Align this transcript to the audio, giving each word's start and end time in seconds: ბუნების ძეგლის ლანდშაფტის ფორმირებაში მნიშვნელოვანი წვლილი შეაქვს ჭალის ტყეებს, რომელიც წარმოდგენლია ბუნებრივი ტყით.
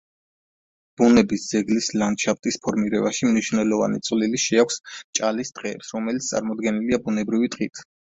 ბუნების 0.99 1.43
ძეგლის 1.49 1.89
ლანდშაფტის 2.01 2.55
ფორმირებაში 2.63 3.29
მნიშვნელოვანი 3.31 3.99
წვლილი 4.07 4.39
შეაქვს 4.45 4.79
ჭალის 5.19 5.53
ტყეებს, 5.59 5.93
რომელიც 5.99 6.31
წარმოდგენლია 6.31 7.01
ბუნებრივი 7.05 7.53
ტყით. 7.57 7.83